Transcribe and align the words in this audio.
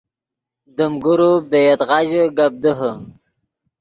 دیم 0.75 0.93
گروپ 1.03 1.41
دے 1.51 1.59
یدغا 1.67 1.99
ژے 2.09 2.23
گپ 2.37 2.53
دیہے 2.63 2.91